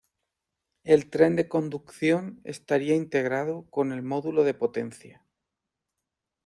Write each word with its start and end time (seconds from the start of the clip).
El 0.83 1.11
tren 1.11 1.35
de 1.35 1.47
conducción 1.47 2.41
estaría 2.43 2.95
integrado 2.95 3.67
con 3.69 3.91
el 3.91 4.01
módulo 4.01 4.43
de 4.43 4.55
potencia. 4.55 5.23